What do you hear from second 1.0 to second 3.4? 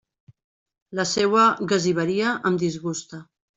La seua gasiveria em disgusta.